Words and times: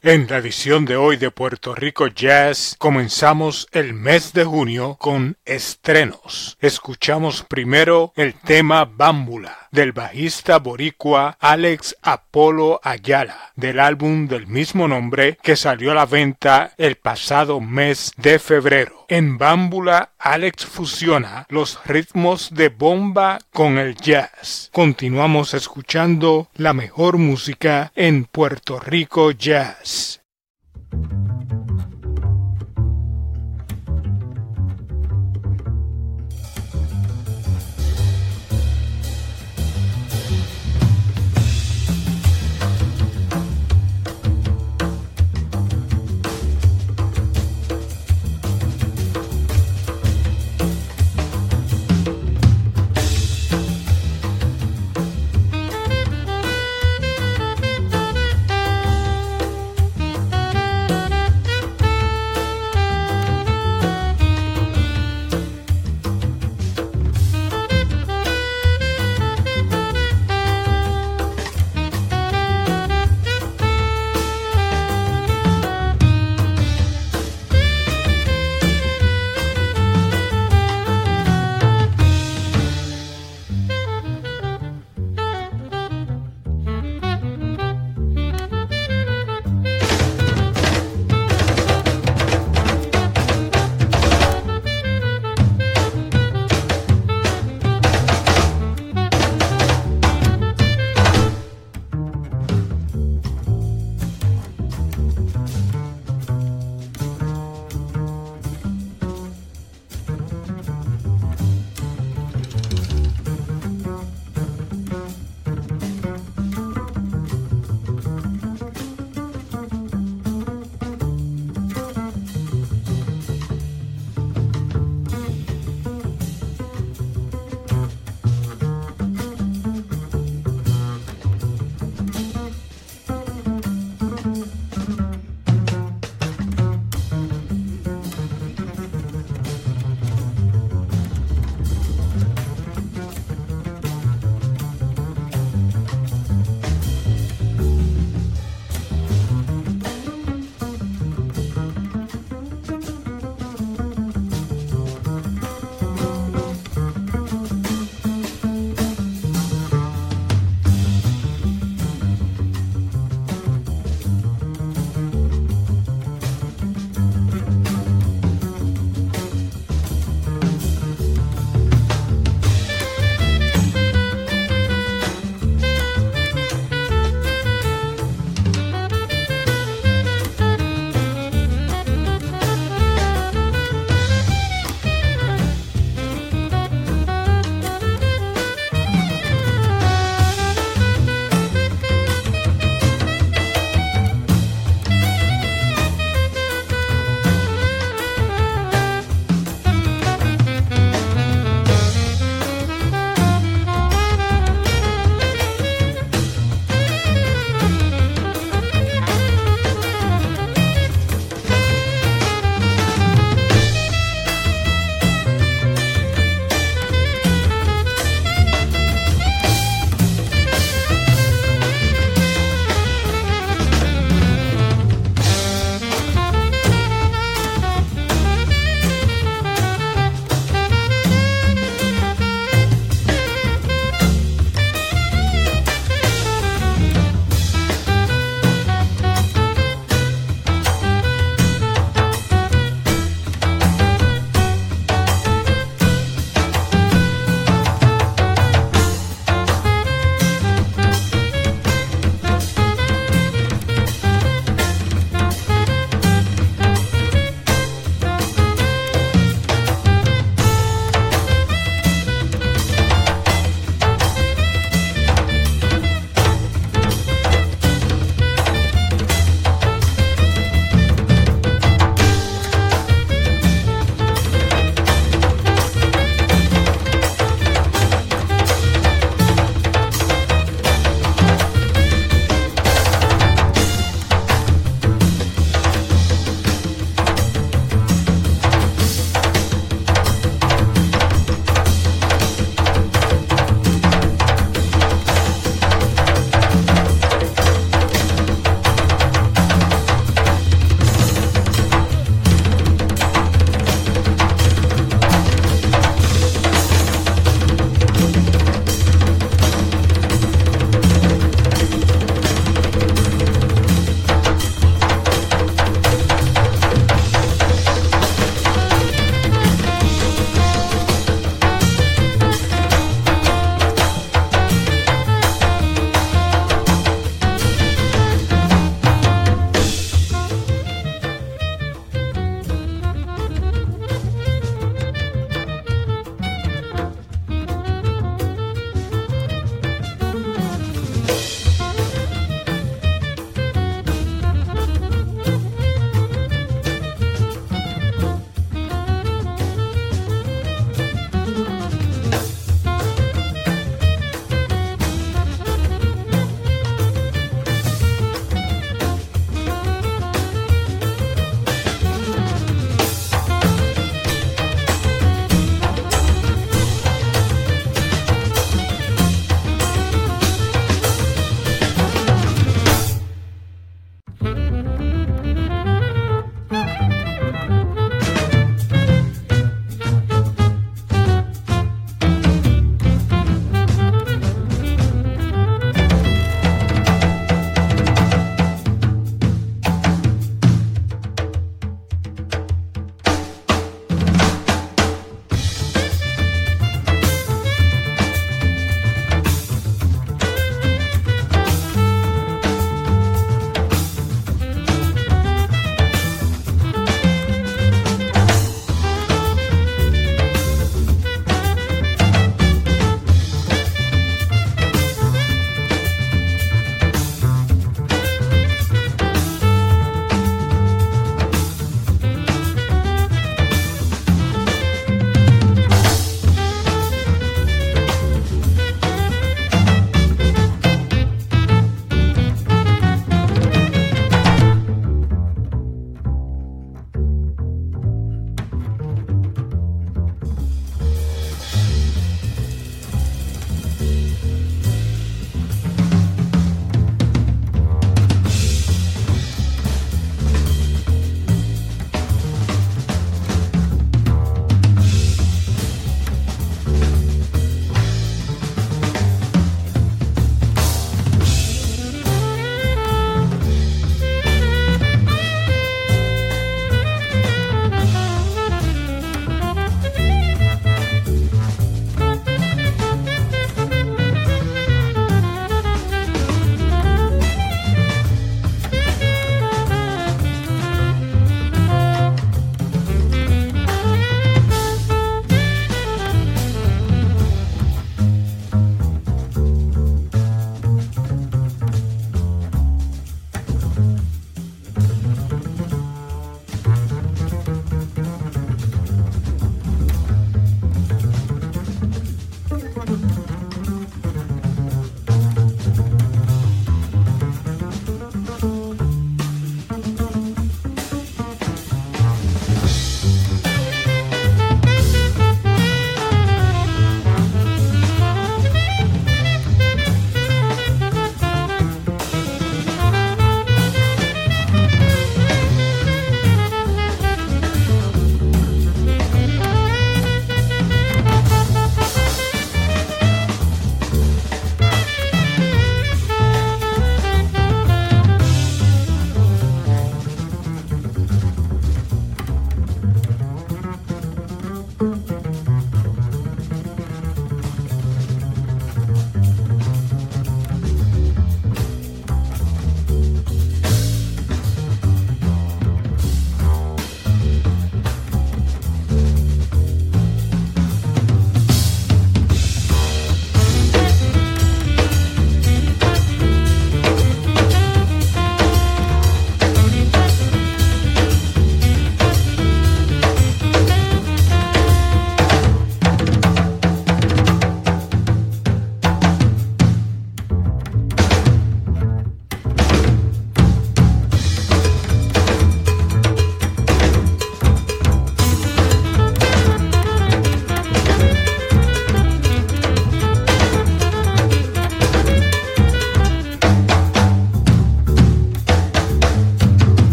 En 0.00 0.28
la 0.28 0.36
edición 0.36 0.84
de 0.84 0.94
hoy 0.94 1.16
de 1.16 1.32
Puerto 1.32 1.74
Rico 1.74 2.06
Jazz 2.06 2.76
comenzamos 2.78 3.66
el 3.72 3.94
mes 3.94 4.32
de 4.32 4.44
junio 4.44 4.96
con 5.00 5.36
estrenos. 5.44 6.56
Escuchamos 6.60 7.42
primero 7.42 8.12
el 8.14 8.34
tema 8.34 8.84
Bámbula 8.84 9.67
del 9.70 9.92
bajista 9.92 10.58
boricua 10.58 11.36
Alex 11.40 11.96
Apolo 12.02 12.80
Ayala 12.82 13.52
del 13.56 13.80
álbum 13.80 14.28
del 14.28 14.46
mismo 14.46 14.88
nombre 14.88 15.38
que 15.42 15.56
salió 15.56 15.92
a 15.92 15.94
la 15.94 16.06
venta 16.06 16.72
el 16.78 16.96
pasado 16.96 17.60
mes 17.60 18.12
de 18.16 18.38
febrero. 18.38 19.06
En 19.08 19.38
Bámbula 19.38 20.10
Alex 20.18 20.66
fusiona 20.66 21.46
los 21.48 21.80
ritmos 21.86 22.54
de 22.54 22.68
bomba 22.68 23.38
con 23.52 23.78
el 23.78 23.96
jazz. 23.96 24.70
Continuamos 24.72 25.54
escuchando 25.54 26.48
la 26.54 26.72
mejor 26.72 27.18
música 27.18 27.92
en 27.96 28.24
Puerto 28.24 28.78
Rico 28.78 29.30
Jazz. 29.30 30.17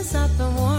is 0.00 0.14
not 0.14 0.30
the 0.38 0.44
one. 0.44 0.69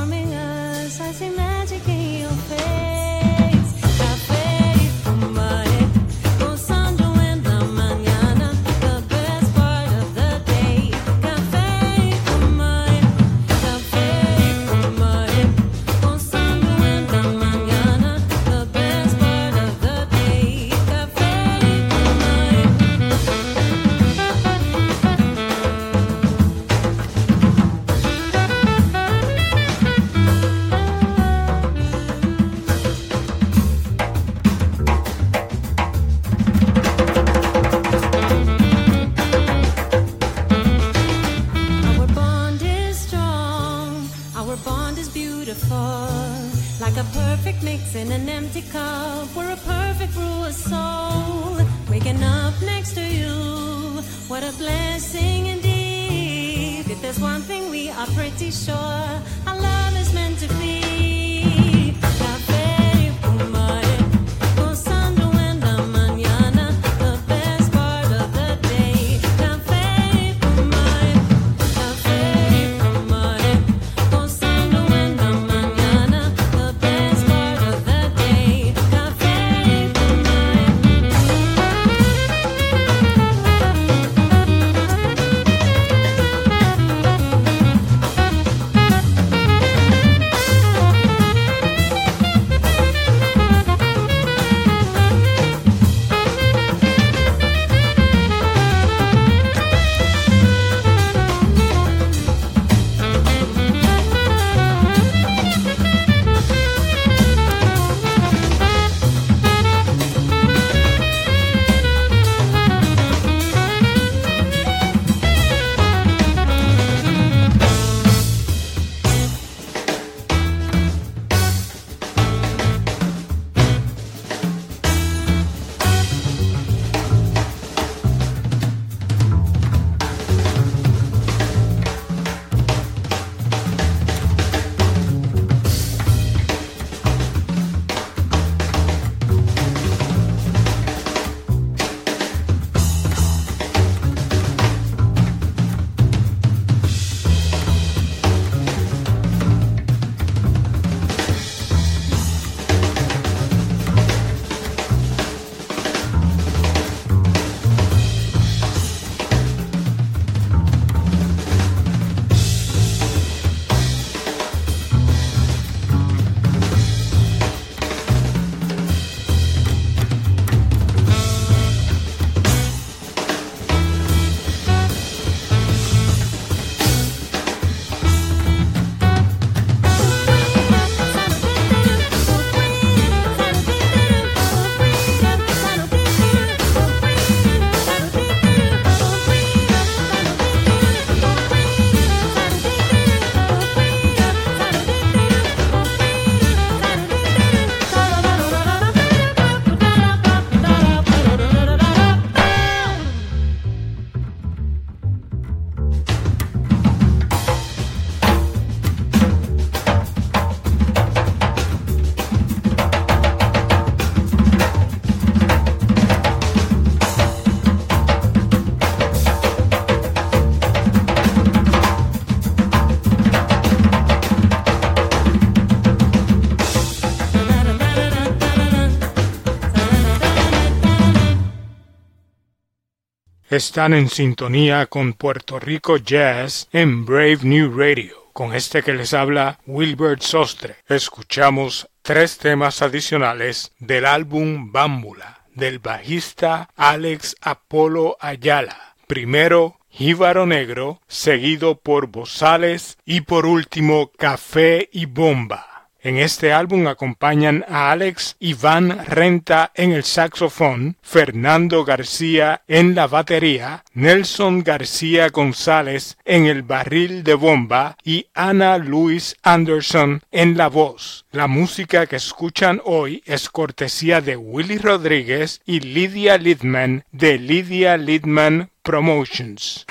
Están 233.52 233.94
en 233.94 234.08
sintonía 234.08 234.86
con 234.86 235.12
Puerto 235.12 235.60
Rico 235.60 235.98
Jazz 235.98 236.70
en 236.72 237.04
Brave 237.04 237.40
New 237.42 237.78
Radio. 237.78 238.30
Con 238.32 238.56
este 238.56 238.82
que 238.82 238.94
les 238.94 239.14
habla 239.14 239.60
Wilbert 239.66 240.22
Sostre. 240.22 240.78
Escuchamos 240.88 241.90
tres 242.02 242.38
temas 242.38 242.82
adicionales 242.82 243.74
del 243.78 244.06
álbum 244.06 244.72
Bámbula 244.72 245.42
del 245.54 245.80
bajista 245.80 246.70
Alex 246.78 247.36
Apolo 247.42 248.16
Ayala. 248.22 248.96
Primero, 249.06 249.80
Jíbaro 249.90 250.46
Negro, 250.46 251.02
seguido 251.10 251.76
por 251.76 252.08
Bozales 252.08 252.98
y 253.04 253.20
por 253.20 253.46
último 253.46 254.14
Café 254.18 254.88
y 254.94 255.08
Bomba. 255.08 255.71
En 256.04 256.18
este 256.18 256.52
álbum 256.52 256.88
acompañan 256.88 257.64
a 257.68 257.92
Alex 257.92 258.36
Iván 258.40 259.06
Renta 259.06 259.72
en 259.76 259.92
el 259.92 260.04
saxofón, 260.04 260.98
Fernando 261.04 261.86
García 261.86 262.64
en 262.68 262.96
la 262.96 263.06
batería, 263.06 263.84
Nelson 263.94 264.64
García 264.64 265.30
González 265.30 266.18
en 266.26 266.48
el 266.48 266.64
barril 266.64 267.24
de 267.24 267.36
bomba 267.36 267.98
y 268.04 268.26
Ana 268.34 268.80
Luis 268.80 269.36
Anderson 269.44 270.24
en 270.32 270.58
la 270.58 270.70
voz. 270.70 271.26
La 271.32 271.46
música 271.46 272.08
que 272.08 272.16
escuchan 272.16 272.82
hoy 272.84 273.22
es 273.28 273.50
cortesía 273.50 274.22
de 274.22 274.38
Willy 274.38 274.80
Rodríguez 274.80 275.62
y 275.68 275.82
Lydia 275.82 276.40
Lidman 276.40 277.04
de 277.12 277.38
Lydia 277.38 277.98
Lidman 277.98 278.72
Promotions. 278.82 279.86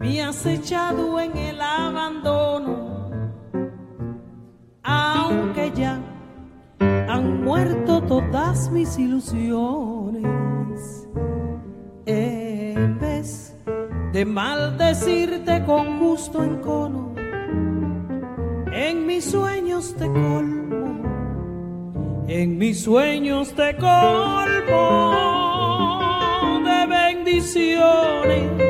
me 0.00 0.22
has 0.22 0.44
echado 0.46 1.20
en 1.20 1.36
el 1.36 1.60
abandono, 1.60 3.10
aunque 4.82 5.70
ya 5.74 6.00
han 6.80 7.44
muerto 7.44 8.00
todas 8.04 8.70
mis 8.70 8.98
ilusiones. 8.98 10.30
En 12.06 12.98
vez 12.98 13.54
de 14.14 14.24
maldecirte 14.24 15.62
con 15.66 16.00
gusto 16.00 16.42
encono, 16.42 17.14
en 18.72 19.06
mis 19.06 19.30
sueños 19.30 19.94
te 19.96 20.06
colmo, 20.06 21.02
en 22.26 22.56
mis 22.56 22.82
sueños 22.82 23.52
te 23.52 23.76
colmo 23.76 25.12
de 26.64 26.86
bendiciones 26.86 28.69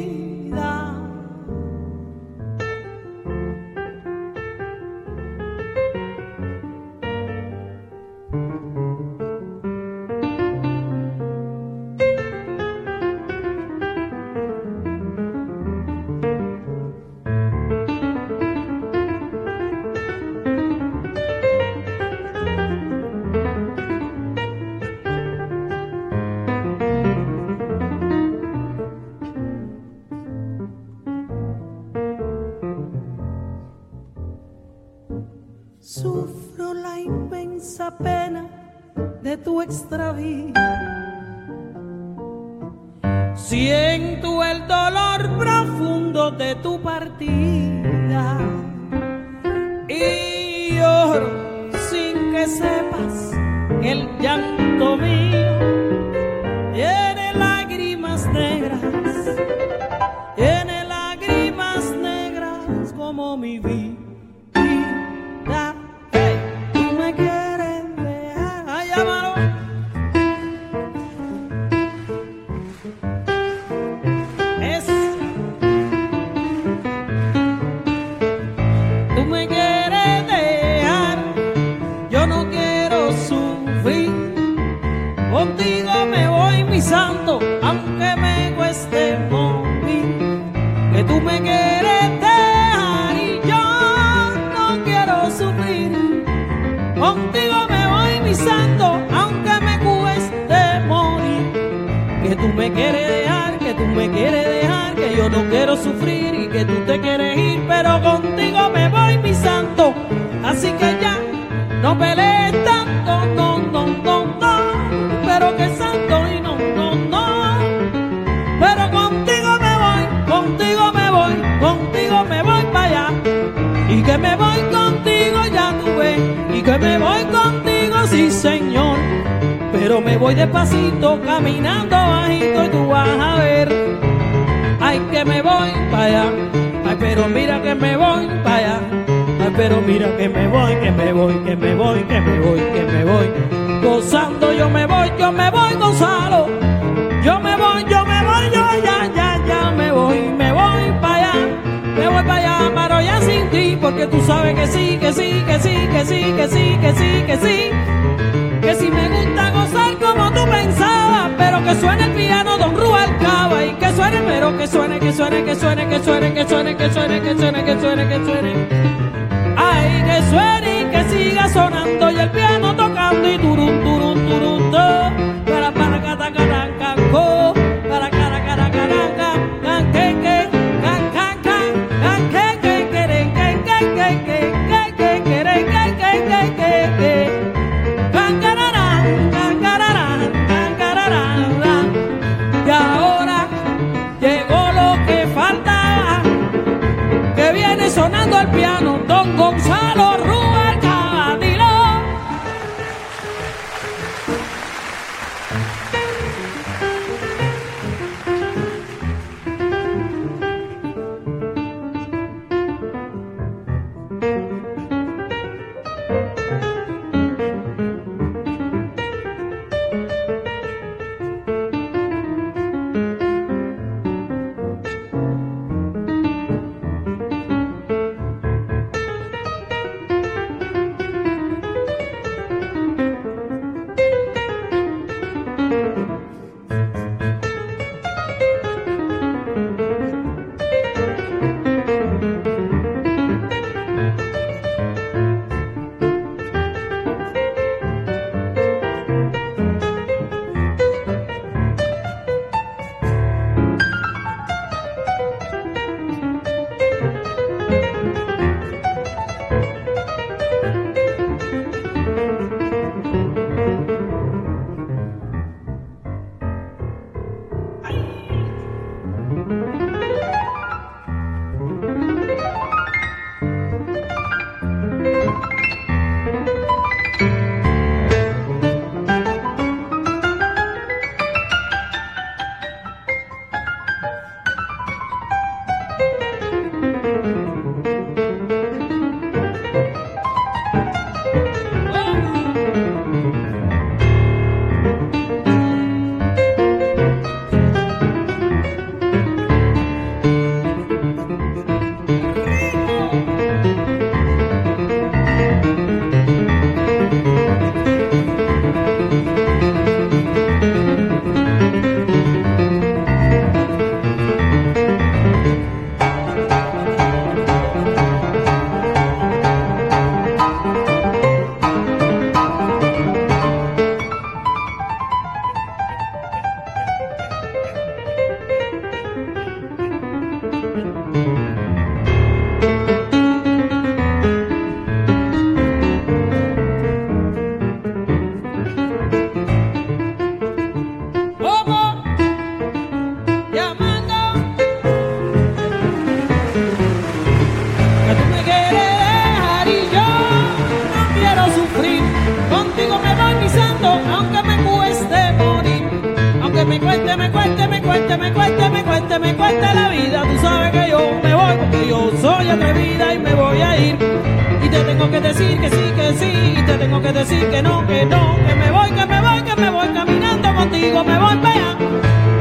me 371.11 371.19
voy 371.19 371.37
para 371.37 371.53
allá, 371.53 371.77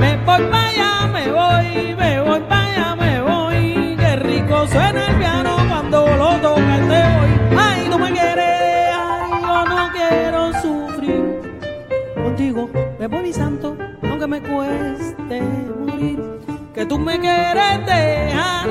me 0.01 0.17
voy 0.17 0.43
para 0.51 0.67
allá, 0.69 1.07
me 1.13 1.33
voy, 1.33 1.95
me 1.97 2.21
voy 2.21 2.41
para 2.49 2.65
allá, 2.65 2.97
me 2.97 3.21
voy. 3.21 3.97
Qué 3.99 4.17
rico 4.17 4.67
suena 4.67 5.07
el 5.09 5.17
piano 5.17 5.57
cuando 5.69 6.07
lo 6.17 6.31
toca 6.37 6.77
el 6.77 6.89
te 6.89 7.03
voy. 7.17 7.59
Ay, 7.59 7.89
no 7.89 7.99
me 7.99 8.13
quieres, 8.13 8.95
ay, 8.95 9.31
yo 9.43 9.65
no 9.65 9.91
quiero 9.93 10.53
sufrir. 10.63 11.41
Contigo 12.15 12.71
me 12.99 13.07
voy 13.09 13.23
mi 13.23 13.33
santo, 13.33 13.77
aunque 14.09 14.27
me 14.27 14.41
cueste 14.41 15.43
morir. 15.87 16.21
Que 16.75 16.87
tú 16.87 16.99
me 16.99 17.19
quieres 17.19 17.87
dejar, 17.87 18.69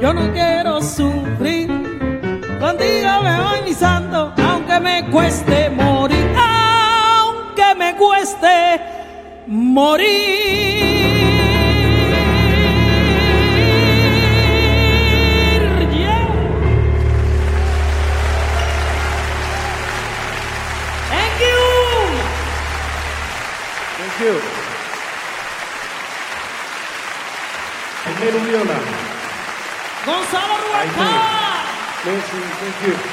yo 0.00 0.12
no 0.12 0.32
quiero 0.32 0.82
sufrir. 0.82 1.68
Contigo 2.60 3.10
me 3.22 3.40
voy 3.40 3.62
mi 3.64 3.72
santo, 3.72 4.32
aunque 4.36 4.78
me 4.80 5.10
cueste 5.10 5.61
morir. 9.72 10.06
Yeah. 15.92 16.26
Thank 21.12 21.36
you. 21.46 21.60
Thank 23.98 24.16
you. 24.24 24.34
Primeiro 28.04 28.38
viola. 28.40 28.78
Gonçalo 30.04 30.54
Ruacá. 30.64 31.12
Thank 32.04 32.32
you. 32.32 32.42
Thank 32.60 32.78
you. 32.86 33.11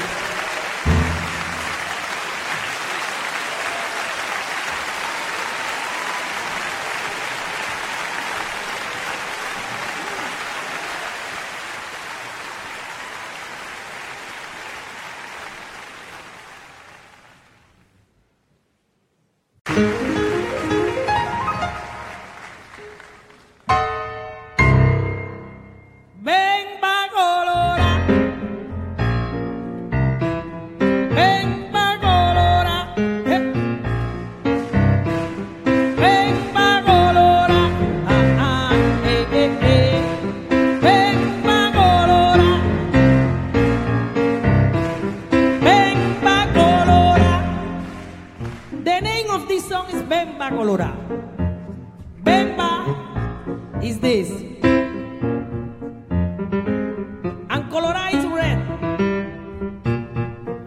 Bemba 50.10 50.50
colora. 50.50 50.92
Bemba 52.24 52.72
is 53.84 54.00
this. 54.00 54.30
And 57.52 57.70
Colorado 57.70 58.18
is 58.18 58.26
red. 58.26 58.60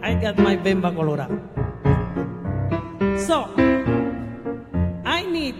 I 0.01 0.13
got 0.15 0.37
my 0.37 0.55
Bemba 0.55 0.95
colora. 0.95 1.27
So, 3.19 3.49
I 5.03 5.25
need 5.25 5.55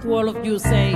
to 0.00 0.10
all 0.10 0.28
of 0.30 0.42
you 0.44 0.58
say, 0.58 0.94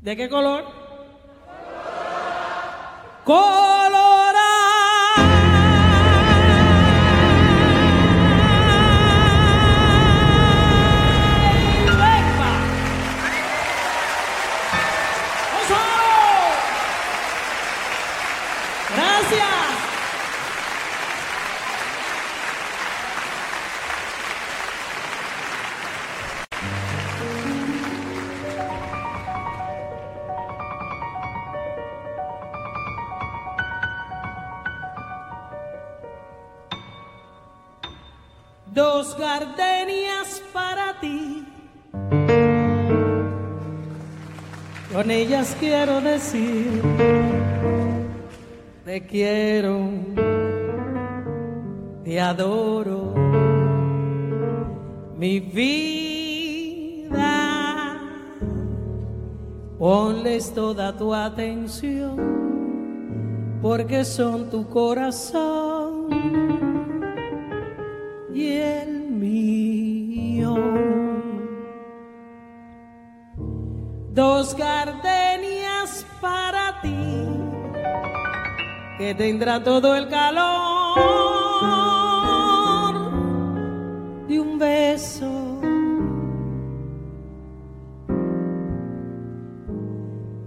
¿De 0.00 0.16
qué 0.16 0.28
color? 0.28 0.64
Colorado. 3.24 4.37
Dos 38.78 39.18
gardenias 39.18 40.40
para 40.52 41.00
ti. 41.00 41.44
Con 44.92 45.10
ellas 45.10 45.56
quiero 45.58 46.00
decir, 46.00 46.80
te 48.84 49.04
quiero, 49.04 49.90
te 52.04 52.20
adoro, 52.20 53.14
mi 55.16 55.40
vida. 55.40 56.78
Ponles 59.76 60.54
toda 60.54 60.96
tu 60.96 61.12
atención, 61.12 62.16
porque 63.60 64.04
son 64.04 64.48
tu 64.48 64.68
corazón 64.68 66.57
que 78.98 79.14
tendrá 79.14 79.62
todo 79.62 79.94
el 79.94 80.08
calor 80.08 80.98
de 84.26 84.40
un 84.40 84.58
beso. 84.58 85.60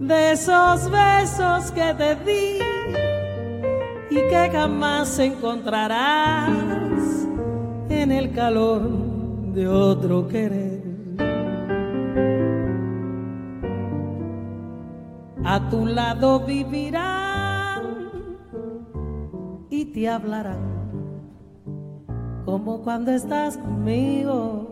De 0.02 0.34
esos 0.34 0.92
besos 0.92 1.72
que 1.72 1.94
te 1.94 2.16
di 2.26 2.60
y 4.10 4.16
que 4.16 4.50
jamás 4.52 5.18
encontrarás 5.20 6.50
en 7.88 8.12
el 8.12 8.34
calor 8.34 8.82
de 9.54 9.66
otro 9.70 10.28
querer. 10.28 10.82
A 15.46 15.70
tu 15.70 15.86
lado 15.86 16.42
vivirán 16.42 17.31
y 17.31 17.31
te 20.02 20.10
hablarán 20.10 20.82
como 22.44 22.82
cuando 22.82 23.12
estás 23.12 23.56
conmigo. 23.56 24.68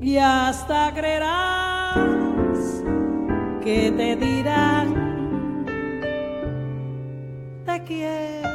Y 0.00 0.16
hasta 0.16 0.92
creerás 0.92 1.96
que 3.62 3.92
te 3.96 4.16
dirán, 4.16 5.64
te 7.64 7.84
quiero. 7.84 8.48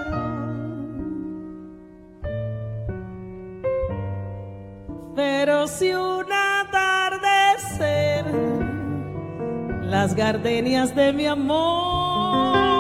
Pero 5.15 5.67
si 5.67 5.93
un 5.93 6.25
atardecer 6.59 8.25
las 9.83 10.13
gardenias 10.15 10.93
de 10.93 11.13
mi 11.13 11.27
amor 11.27 12.72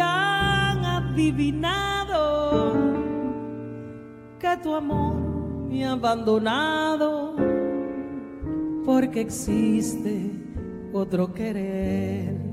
han 0.00 0.84
adivinado 0.84 2.74
que 4.38 4.56
tu 4.62 4.74
amor 4.74 5.16
me 5.68 5.84
ha 5.84 5.92
abandonado, 5.92 7.34
porque 8.84 9.20
existe 9.20 10.30
otro 10.92 11.32
querer. 11.32 12.45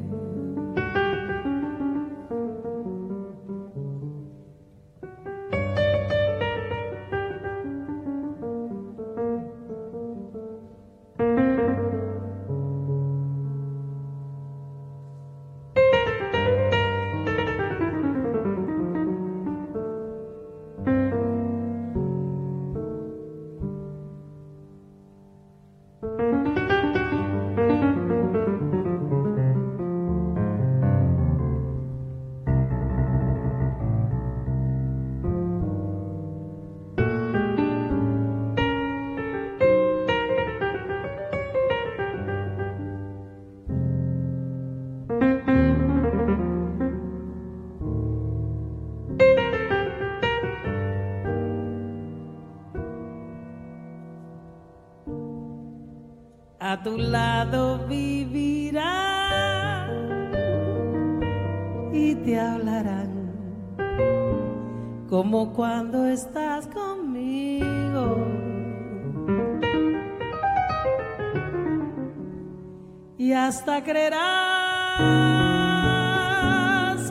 Hasta 73.47 73.83
creerás 73.83 74.21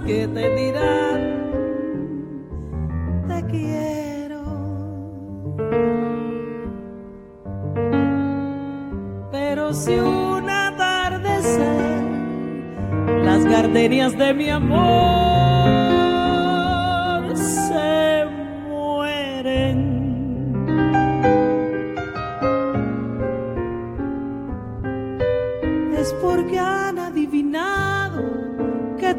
que 0.06 0.26
te 0.28 0.54
dirán, 0.54 1.20
te 3.28 3.44
quiero. 3.50 4.42
Pero 9.30 9.74
si 9.74 9.92
un 9.98 10.48
atardecer 10.48 12.02
las 13.24 13.44
gardenias 13.44 14.16
de 14.16 14.32
mi 14.32 14.48
amor 14.48 15.31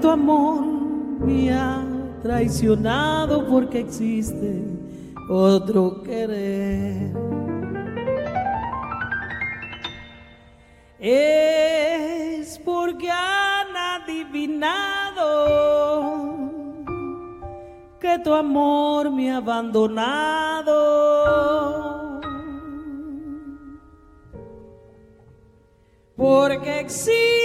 tu 0.03 0.09
amor 0.09 0.61
me 1.25 1.49
ha 1.53 1.81
traicionado 2.21 3.47
porque 3.47 3.79
existe 3.79 4.65
otro 5.29 6.03
querer. 6.03 7.13
Es 10.99 12.59
porque 12.65 13.09
han 13.09 13.77
adivinado 13.77 15.23
que 17.97 18.19
tu 18.19 18.33
amor 18.33 19.09
me 19.09 19.31
ha 19.31 19.37
abandonado. 19.37 20.73
Porque 26.17 26.81
existe 26.81 27.42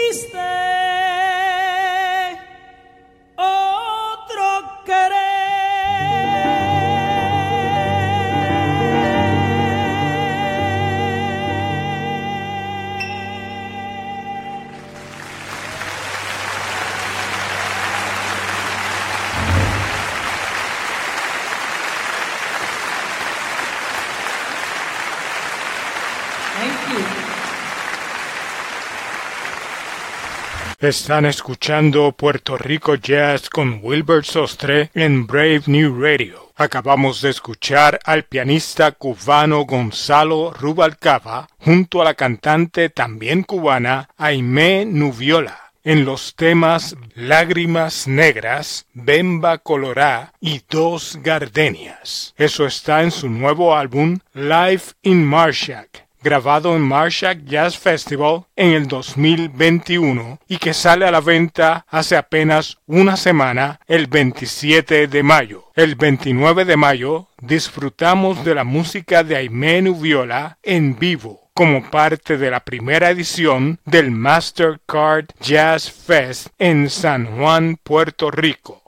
Están 30.81 31.27
escuchando 31.27 32.13
Puerto 32.13 32.57
Rico 32.57 32.95
Jazz 32.95 33.51
con 33.51 33.81
Wilbert 33.83 34.25
Sostre 34.25 34.93
en 34.95 35.27
Brave 35.27 35.63
New 35.67 36.01
Radio. 36.01 36.53
Acabamos 36.55 37.21
de 37.21 37.31
escuchar 37.31 37.99
al 38.05 38.23
pianista 38.23 38.93
cubano 38.93 39.65
Gonzalo 39.65 40.53
Rubalcaba 40.53 41.49
junto 41.59 42.01
a 42.01 42.05
la 42.05 42.15
cantante 42.15 42.91
también 42.91 43.43
cubana 43.43 44.09
Aimé 44.17 44.85
Nubiola 44.85 45.73
en 45.83 46.05
los 46.05 46.37
temas 46.37 46.95
Lágrimas 47.17 48.07
Negras, 48.07 48.87
Bemba 48.95 49.59
Colorá 49.59 50.33
y 50.41 50.63
Dos 50.71 51.19
Gardenias. 51.25 52.35
Eso 52.37 52.67
está 52.67 53.03
en 53.03 53.11
su 53.11 53.29
nuevo 53.29 53.75
álbum 53.75 54.21
Life 54.33 54.93
in 55.03 55.25
Marshak 55.25 56.08
grabado 56.29 56.77
en 56.77 56.83
Marshak 56.83 57.43
Jazz 57.47 57.79
Festival 57.79 58.45
en 58.55 58.73
el 58.73 58.87
2021 58.87 60.39
y 60.47 60.59
que 60.59 60.75
sale 60.75 61.07
a 61.07 61.11
la 61.11 61.23
venta 61.23 61.87
hace 61.89 62.19
apenas 62.19 62.77
una 62.87 63.17
semana, 63.17 63.81
el 63.87 64.09
27 64.09 65.07
de 65.07 65.23
mayo. 65.23 65.65
El 65.75 65.95
29 65.95 66.67
de 66.67 66.77
mayo 66.77 67.29
disfrutamos 67.41 68.45
de 68.45 68.55
la 68.55 68.65
música 68.65 69.25
de 69.25 69.37
Aimé 69.37 69.81
Nubiola 69.81 70.59
en 70.63 70.99
vivo 70.99 71.49
como 71.55 71.91
parte 71.91 72.37
de 72.37 72.51
la 72.51 72.61
primera 72.61 73.09
edición 73.09 73.81
del 73.87 74.11
Mastercard 74.11 75.29
Jazz 75.41 75.91
Fest 75.91 76.49
en 76.59 76.91
San 76.91 77.25
Juan, 77.39 77.79
Puerto 77.83 78.31
Rico. 78.31 78.88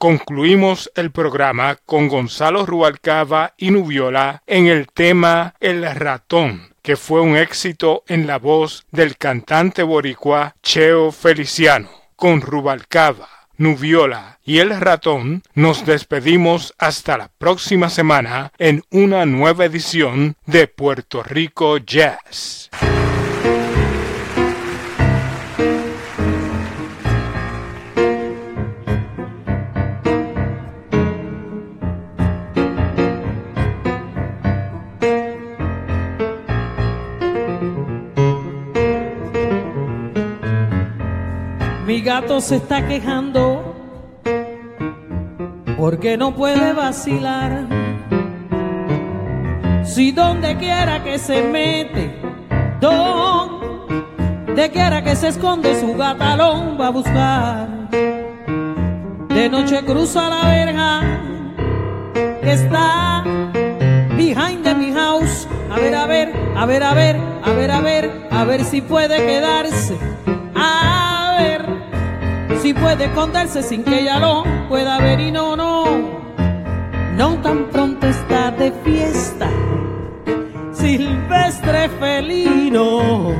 Concluimos 0.00 0.90
el 0.94 1.10
programa 1.10 1.76
con 1.84 2.08
Gonzalo 2.08 2.64
Rubalcaba 2.64 3.52
y 3.58 3.70
Nubiola 3.70 4.42
en 4.46 4.66
el 4.66 4.86
tema 4.86 5.54
El 5.60 5.84
ratón, 5.94 6.74
que 6.80 6.96
fue 6.96 7.20
un 7.20 7.36
éxito 7.36 8.02
en 8.08 8.26
la 8.26 8.38
voz 8.38 8.86
del 8.92 9.18
cantante 9.18 9.82
boricua 9.82 10.56
Cheo 10.62 11.12
Feliciano, 11.12 11.90
con 12.16 12.40
Rubalcaba. 12.40 13.28
Nubiola 13.58 14.38
y 14.42 14.60
el 14.60 14.70
ratón, 14.80 15.42
nos 15.52 15.84
despedimos 15.84 16.72
hasta 16.78 17.18
la 17.18 17.28
próxima 17.36 17.90
semana 17.90 18.52
en 18.56 18.82
una 18.90 19.26
nueva 19.26 19.66
edición 19.66 20.34
de 20.46 20.66
Puerto 20.66 21.22
Rico 21.22 21.76
Jazz. 21.76 22.70
Gato 42.20 42.40
se 42.40 42.56
está 42.56 42.86
quejando 42.86 43.74
porque 45.78 46.18
no 46.18 46.34
puede 46.34 46.72
vacilar. 46.74 47.66
Si 49.84 50.12
donde 50.12 50.56
quiera 50.58 51.02
que 51.02 51.18
se 51.18 51.42
mete, 51.42 52.14
donde 52.80 54.70
quiera 54.70 55.02
que 55.02 55.16
se 55.16 55.28
esconde, 55.28 55.80
su 55.80 55.96
gatalón 55.96 56.76
va 56.78 56.88
a 56.88 56.90
buscar. 56.90 57.68
De 59.28 59.48
noche 59.48 59.82
cruza 59.84 60.28
la 60.28 60.44
verja 60.44 61.00
que 62.42 62.52
está 62.52 63.24
behind 64.16 64.62
de 64.62 64.74
mi 64.74 64.92
house. 64.92 65.48
A 65.70 65.76
ver, 65.76 65.94
a 65.94 66.06
ver, 66.06 66.32
a 66.54 66.66
ver, 66.66 66.82
a 66.82 66.92
ver, 66.92 67.16
a 67.44 67.52
ver, 67.52 67.70
a 67.70 67.80
ver, 67.80 68.10
a 68.30 68.44
ver 68.44 68.64
si 68.64 68.82
puede 68.82 69.16
quedarse. 69.24 70.09
Si 72.70 72.74
puede 72.74 73.06
esconderse 73.06 73.64
sin 73.64 73.82
que 73.82 74.02
ella 74.02 74.20
lo 74.20 74.44
pueda 74.68 74.98
ver 74.98 75.18
y 75.18 75.32
no, 75.32 75.56
no, 75.56 75.86
no 77.16 77.34
tan 77.42 77.64
pronto 77.64 78.06
está 78.06 78.52
de 78.52 78.70
fiesta. 78.84 79.50
Silvestre 80.72 81.88
felino 81.98 83.34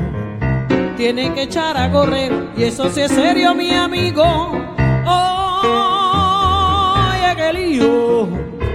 tiene 0.96 1.32
que 1.32 1.42
echar 1.42 1.76
a 1.76 1.92
correr 1.92 2.32
y 2.56 2.64
eso 2.64 2.90
sí 2.90 3.02
es 3.02 3.12
serio, 3.12 3.54
mi 3.54 3.72
amigo. 3.72 4.24
Oye, 7.06 7.36
qué 7.36 7.52
lío, 7.52 8.28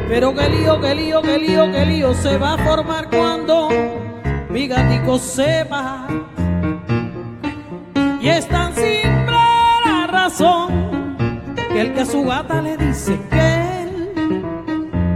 pero 0.08 0.34
qué 0.34 0.50
lío, 0.50 0.80
qué 0.80 0.96
lío, 0.96 1.22
qué 1.22 1.38
lío, 1.38 1.70
qué 1.70 1.86
lío 1.86 2.14
se 2.14 2.38
va 2.38 2.54
a 2.54 2.58
formar 2.60 3.10
cuando 3.10 3.68
mi 4.50 4.70
gatico 4.70 5.20
sepa 5.20 6.08
y 8.22 8.30
es 8.30 8.48
tan 8.48 8.74
simple 8.74 9.05
que 11.72 11.82
el 11.82 11.94
que 11.94 12.02
a 12.02 12.06
su 12.06 12.24
gata 12.24 12.62
le 12.62 12.78
dice 12.78 13.20
que 13.30 13.84
él, 13.84 14.44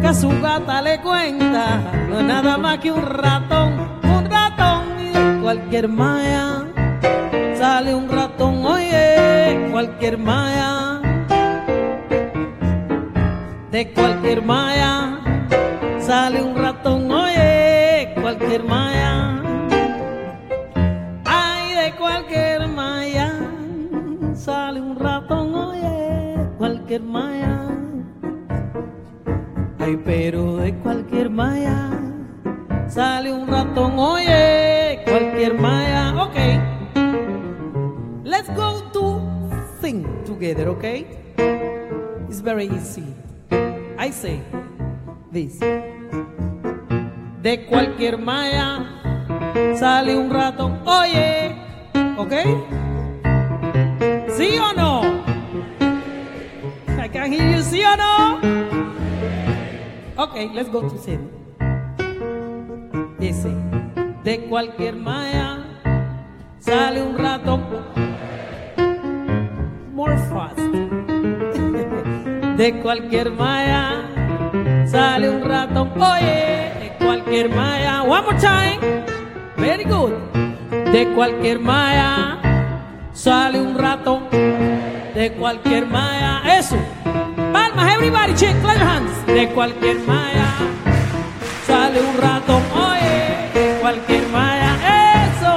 que 0.02 0.08
a 0.08 0.14
su 0.14 0.30
gata 0.42 0.82
le 0.82 1.02
cuenta, 1.02 1.82
no 2.10 2.22
nada 2.22 2.58
más 2.58 2.78
que 2.78 2.92
un 2.92 3.06
ratón, 3.06 3.90
un 4.04 4.26
ratón 4.30 4.98
de 4.98 5.42
cualquier 5.42 5.88
maya 5.88 6.66
sale 7.60 7.94
un 7.94 8.08
ratón, 8.08 8.66
oye, 8.66 9.68
cualquier 9.72 10.18
maya, 10.18 11.02
de 13.72 13.92
cualquier 13.94 14.42
maya, 14.42 15.20
sale 16.00 16.42
un 16.42 16.56
ratón, 16.56 17.12
oye, 17.12 18.14
cualquier 18.22 18.64
maya, 18.64 18.89
cualquier 27.00 27.04
maya, 27.04 27.68
ay, 29.80 30.00
pero 30.04 30.58
de 30.58 30.74
cualquier 30.76 31.30
maya, 31.30 31.90
sale 32.88 33.32
un 33.32 33.48
ratón, 33.48 33.98
oye, 33.98 35.02
cualquier 35.06 35.54
maya, 35.54 36.14
ok. 36.24 36.36
Let's 38.24 38.50
go 38.56 38.82
to 38.92 39.22
sing 39.82 40.06
together, 40.26 40.68
okay? 40.70 41.06
It's 42.28 42.42
very 42.42 42.66
easy. 42.66 43.16
I 43.98 44.12
say 44.12 44.42
this. 45.32 45.60
De 47.42 47.66
cualquier 47.70 48.18
maya 48.18 48.86
sale 49.76 50.18
un 50.18 50.30
ratón, 50.30 50.80
oye, 50.86 51.56
¿ok? 52.18 52.34
¿Sí 54.36 54.58
o 54.58 54.74
no? 54.74 55.19
Can 57.12 57.32
hear 57.32 57.56
you, 57.56 57.64
¿sí 57.64 57.82
o 57.84 57.96
no? 57.98 58.40
Okay, 60.16 60.50
let's 60.54 60.70
go 60.70 60.82
to 60.82 60.98
sing. 60.98 61.28
Dice, 63.18 63.50
de 64.24 64.46
cualquier 64.48 64.96
maya 64.96 65.66
sale 66.60 67.02
un 67.02 67.18
ratón. 67.18 67.64
More 69.94 70.18
fast. 70.30 70.60
De 72.58 72.82
cualquier 72.82 73.32
maya 73.32 74.06
sale 74.86 75.30
un 75.30 75.42
ratón. 75.44 75.92
Oye, 75.96 76.72
de 76.82 76.92
cualquier 77.00 77.50
maya. 77.50 78.04
One 78.04 78.22
more 78.24 78.38
time. 78.38 78.80
Very 79.56 79.86
good. 79.86 80.12
De 80.92 81.08
cualquier 81.16 81.60
maya 81.60 82.38
sale 83.14 83.62
un 83.62 83.78
ratón. 83.78 84.30
De 84.30 85.34
cualquier 85.40 85.86
maya. 85.86 86.42
Eso. 86.58 86.76
Palmas, 87.54 87.94
everybody, 87.94 88.34
check, 88.36 88.56
clap 88.62 88.78
your 88.78 88.88
hands. 88.88 89.26
De 89.26 89.50
cualquier 89.54 90.00
maya 90.06 90.48
sale 91.66 92.00
un 92.02 92.18
ratón. 92.18 92.62
Oye, 92.74 93.50
de 93.54 93.80
cualquier 93.82 94.28
maya. 94.30 94.72
Eso. 95.26 95.54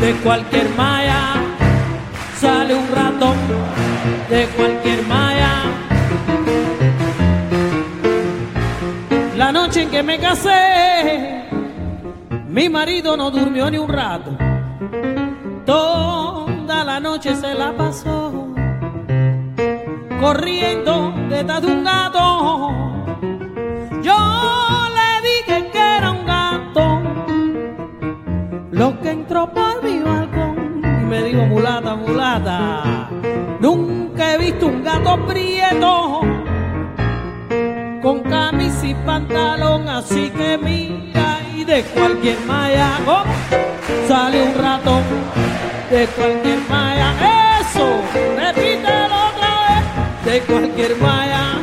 De 0.00 0.12
cualquier 0.22 0.68
maya 0.76 1.20
sale 2.38 2.74
un 2.74 2.88
ratón. 2.88 3.36
De 4.28 4.46
cualquier 4.56 5.06
maya. 5.06 5.52
La 9.36 9.50
noche 9.52 9.82
en 9.82 9.90
que 9.90 10.02
me 10.02 10.18
casé, 10.18 11.42
mi 12.48 12.68
marido 12.68 13.16
no 13.16 13.30
durmió 13.30 13.70
ni 13.70 13.78
un 13.78 13.88
rato. 13.88 14.30
Toda 15.64 16.84
la 16.84 17.00
noche 17.00 17.34
se 17.34 17.54
la 17.54 17.72
pasó 17.72 18.43
corriendo 20.24 21.12
detrás 21.28 21.60
de 21.60 21.66
un 21.66 21.84
gato. 21.84 22.70
Yo 24.00 24.18
le 24.98 25.10
dije 25.28 25.70
que 25.70 25.96
era 25.98 26.12
un 26.12 26.24
gato, 26.24 26.84
lo 28.70 29.00
que 29.00 29.10
entró 29.10 29.52
por 29.52 29.82
mi 29.84 29.98
balcón 30.00 30.80
y 30.82 31.04
me 31.04 31.22
dijo 31.24 31.42
mulata, 31.44 31.94
mulata. 31.94 33.10
Nunca 33.60 34.32
he 34.32 34.38
visto 34.38 34.66
un 34.66 34.82
gato 34.82 35.26
prieto 35.26 36.22
con 38.00 38.20
camisa 38.20 38.86
y 38.86 38.94
pantalón, 38.94 39.86
así 39.88 40.30
que 40.30 40.56
mira 40.56 41.40
y 41.54 41.64
de 41.64 41.82
cualquier 41.94 42.38
malla 42.46 42.90
¿cómo? 43.04 43.34
sale 44.08 44.42
un 44.48 44.54
ratón, 44.54 45.02
de 45.90 46.06
cualquier 46.06 46.60
malla, 46.68 47.08
eso, 47.60 47.86
repítelo 48.36 49.23
de 50.34 50.40
cualquier 50.40 50.96
malla 50.96 51.60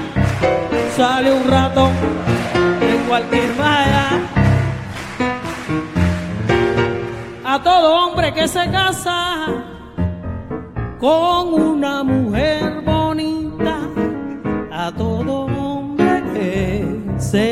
sale 0.96 1.34
un 1.34 1.44
ratón, 1.44 1.92
de 2.80 2.96
cualquier 3.06 3.50
malla. 3.56 4.08
A 7.44 7.62
todo 7.62 8.06
hombre 8.06 8.34
que 8.34 8.48
se 8.48 8.72
casa 8.72 9.48
con 10.98 11.54
una 11.54 12.02
mujer 12.04 12.82
bonita, 12.86 13.76
a 14.72 14.90
todo 14.94 15.34
hombre 15.48 16.24
que 16.34 16.86
se 17.18 17.50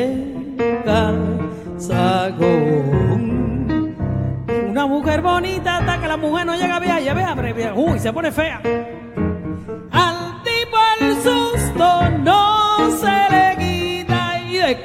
casa 0.86 2.32
con 2.38 3.94
una 4.70 4.86
mujer 4.86 5.22
bonita 5.22 5.80
hasta 5.80 6.00
que 6.00 6.08
la 6.08 6.16
mujer 6.16 6.46
no 6.46 6.56
llega 6.56 6.80
ya 7.02 7.14
vea, 7.14 7.36
vea, 7.36 7.74
uy, 7.76 8.00
se 8.00 8.14
pone 8.14 8.32
fea. 8.32 8.62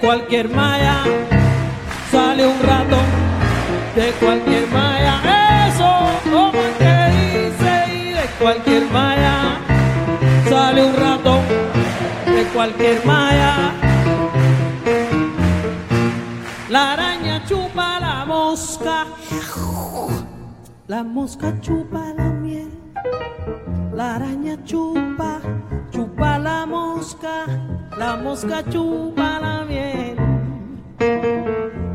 Cualquier 0.05 0.51
malla 0.51 1.03
sale 2.11 2.47
un 2.47 2.61
ratón, 2.61 3.09
de 3.97 4.11
cualquier 4.21 4.67
malla, 4.69 5.15
eso 5.69 5.91
como 6.31 6.63
que 6.79 6.95
dice 7.15 7.73
y 7.89 8.13
de 8.13 8.27
cualquier 8.39 8.85
malla 8.91 9.61
sale 10.49 10.85
un 10.85 10.95
ratón, 10.95 11.41
de 12.27 12.45
cualquier 12.55 13.05
malla. 13.07 13.73
La 16.69 16.93
araña 16.93 17.43
chupa 17.47 17.99
la 17.99 18.25
mosca, 18.27 19.07
la 20.87 21.03
mosca 21.03 21.61
chupa 21.63 22.13
la 22.15 22.25
miel. 22.25 22.84
La 23.95 24.17
araña 24.17 24.57
chupa, 24.65 25.41
chupa 25.91 26.39
la 26.39 26.67
mosca, 26.67 27.47
la 27.97 28.17
mosca 28.17 28.63
chupa 28.71 29.39
la 29.41 29.65
miel. 29.65 30.17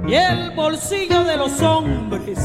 Y 0.07 0.13
el 0.13 0.51
bolsillo 0.55 1.23
de 1.23 1.37
los 1.37 1.61
hombres 1.61 2.39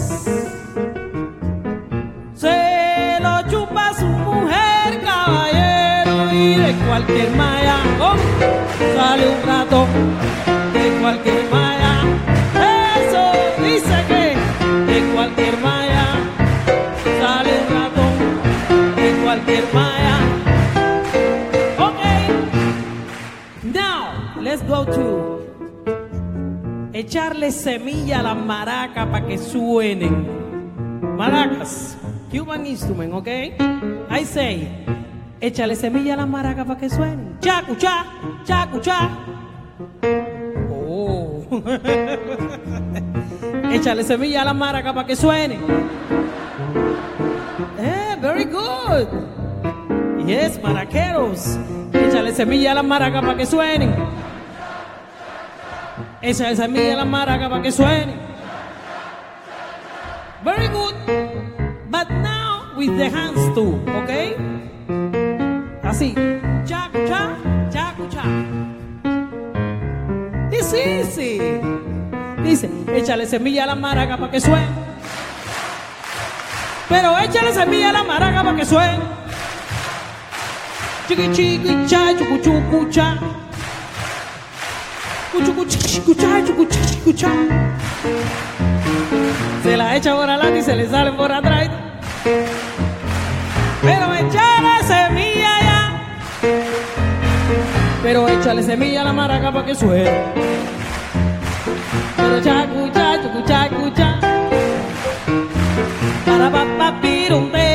se 2.35 3.19
lo 3.21 3.49
chupa 3.49 3.95
su 3.95 4.07
mujer, 4.07 5.01
caballero, 5.03 6.33
y 6.33 6.55
de 6.57 6.75
cualquier 6.87 7.31
oh, 8.01 8.17
sale 8.97 9.29
un 9.29 9.43
rato, 9.47 9.87
de 10.73 11.01
cualquier 11.01 11.51
malla. 11.51 11.64
Echarle 27.15 27.53
semilla 27.53 28.19
a 28.19 28.23
las 28.25 28.37
maracas 28.37 29.07
para 29.07 29.25
que 29.25 29.39
suenen. 29.39 30.27
Maracas, 31.17 31.97
Cuban 32.29 32.67
instrument, 32.67 33.15
¿ok? 33.15 33.29
I 34.11 34.25
say, 34.25 34.85
échale 35.41 35.77
semilla 35.77 36.15
a 36.15 36.17
las 36.17 36.29
maracas 36.29 36.67
para 36.67 36.81
que 36.81 36.91
suenen. 36.91 37.39
Chacu, 37.39 37.77
cha, 37.77 38.05
chacu, 38.43 38.81
cha. 38.81 39.11
Oh. 40.73 41.47
échale 43.71 44.03
semilla 44.03 44.43
a 44.43 44.47
las 44.47 44.57
maracas 44.57 44.93
para 44.93 45.07
que 45.07 45.15
suenen. 45.15 45.61
Eh, 47.79 48.17
very 48.21 48.45
good. 48.45 49.07
Yes, 50.27 50.61
maraqueros. 50.61 51.61
Échale 51.93 52.35
semilla 52.35 52.73
a 52.73 52.75
las 52.75 52.85
maracas 52.85 53.21
para 53.21 53.37
que 53.37 53.47
suenen. 53.47 53.95
Échale 56.25 56.57
semilla 56.57 56.95
a 56.95 56.97
las 56.97 57.07
maracas 57.07 57.51
para 57.51 57.62
que 57.62 57.70
suenen. 57.70 58.14
Very 60.43 60.68
good. 60.68 60.95
But 61.91 62.09
now 62.09 62.72
with 62.79 62.97
the 62.97 63.11
hands 63.11 63.55
too, 63.55 63.79
okay? 64.03 64.35
Así. 65.83 66.14
Cha, 66.64 66.91
cha, 67.07 67.37
cha, 67.70 67.95
cha. 68.09 68.25
It's 70.51 70.72
easy. 70.72 71.61
Dice, 72.43 72.70
échale 72.95 73.27
semilla 73.27 73.64
a 73.64 73.66
la 73.66 73.75
maraca 73.75 74.16
para 74.16 74.31
que 74.31 74.41
suene. 74.41 74.68
Pero 76.89 77.18
échale 77.18 77.53
semilla 77.53 77.91
a 77.91 77.93
la 77.93 78.03
maraca 78.03 78.43
para 78.43 78.57
que 78.57 78.64
suene. 78.64 78.99
Chiqui 81.07 81.29
chiqui 81.35 81.87
cha, 81.87 82.16
chucu 82.16 82.39
chucu 82.43 82.91
cha. 82.91 83.18
Se 89.62 89.76
la 89.76 89.97
echa 89.97 90.14
por 90.14 90.30
adelante 90.30 90.59
y 90.61 90.62
se 90.62 90.76
le 90.76 90.89
sale 90.89 91.12
por 91.12 91.32
atrás. 91.32 91.68
Pero 93.82 94.14
echale 94.14 94.82
semilla 94.87 95.61
ya. 95.61 96.03
Pero 98.03 98.28
échale 98.28 98.62
semilla 98.62 99.01
a 99.01 99.05
la 99.05 99.12
maraca 99.12 99.51
para 99.53 99.66
que 99.66 99.74
suene. 99.74 100.11
Pero 102.16 102.41
chacucha, 102.41 103.22
chacucha, 103.22 103.68
chacucha. 103.68 104.20
Para 106.24 106.51
papá 106.51 107.01
pirumbe. 107.03 107.74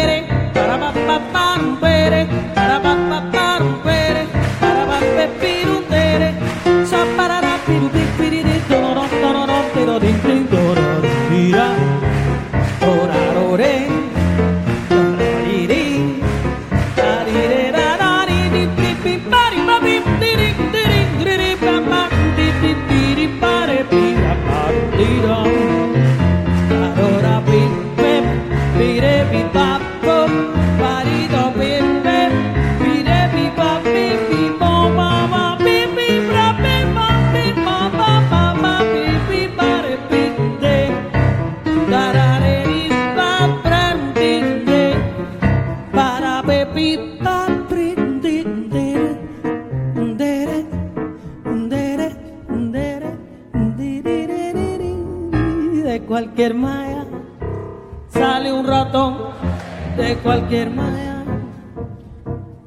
cualquier. 60.49 60.71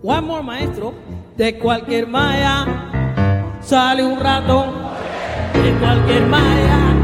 One 0.02 0.26
more, 0.26 0.42
maestro. 0.42 0.94
De 1.36 1.58
cualquier 1.58 2.06
maya 2.06 2.64
sale 3.60 4.04
un 4.04 4.20
ratón. 4.20 4.70
De 5.54 5.72
cualquier 5.80 6.26
maya. 6.26 7.01